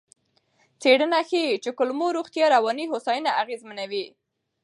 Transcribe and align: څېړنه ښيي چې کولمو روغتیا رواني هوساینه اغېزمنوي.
څېړنه 0.81 1.19
ښيي 1.29 1.61
چې 1.63 1.69
کولمو 1.77 2.07
روغتیا 2.17 2.45
رواني 2.55 2.85
هوساینه 2.91 3.31
اغېزمنوي. 3.41 4.05